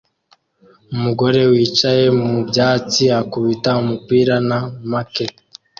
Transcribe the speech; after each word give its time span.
Umugore 0.95 1.39
wicaye 1.51 2.05
mu 2.21 2.33
byatsi 2.49 3.03
akubita 3.19 3.69
umupira 3.83 4.35
na 4.49 4.59
marquet 4.91 5.33